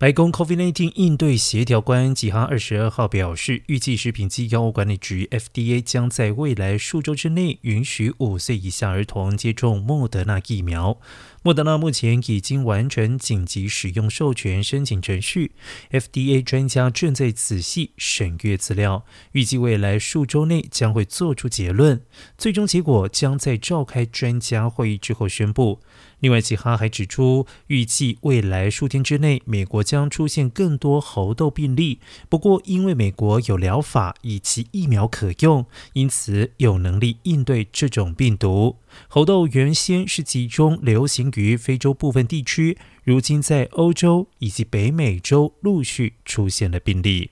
[0.00, 10.98] 白宫 COVID-19 应对协调官吉哈二十二号表示，预计食品及药物管理局 FDA 将在未来数周之内允许五岁以下儿童接种莫德纳疫苗。
[11.42, 15.52] 莫德纳目前已经完成紧急使用授权申请程序
[15.90, 22.00] ，FDA 专家正在仔细审阅资料，预计未来数周内将会做出结论，
[22.38, 25.80] 最终结果将在召开专家会议之后宣布。
[26.20, 31.98] 另外，吉哈还指出，预计未来数天之内，美国将出现更多猴痘病例。
[32.28, 38.76] 不过，因为美国有疗法以及疫苗可用，因此有能力应对这种病毒。
[39.08, 47.30] 猴痘原先是集中流行于非洲部分地区，如今在欧洲以及北美洲陆续出现了病例。